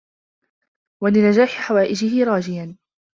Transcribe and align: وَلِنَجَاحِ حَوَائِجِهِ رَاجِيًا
وَلِنَجَاحِ 1.03 1.49
حَوَائِجِهِ 1.57 2.23
رَاجِيًا 2.25 2.77